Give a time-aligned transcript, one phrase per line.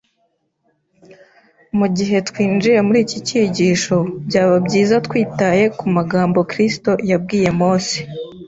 [1.77, 3.95] Mu gihe twinjiye muri iki cyigisho,
[4.27, 7.95] byaba byiza twitaye ku magambo Kristo yabwiye Mose